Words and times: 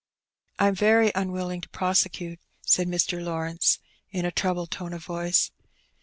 "I'm 0.57 0.73
very 0.73 1.11
unwilling 1.13 1.61
to 1.61 1.69
prosecute," 1.69 2.39
said 2.65 2.87
Mr. 2.87 3.23
Lawrence 3.23 3.77
in 4.09 4.25
a 4.25 4.31
troubled 4.31 4.71
tone 4.71 4.93
of 4.93 5.05
voice. 5.05 5.51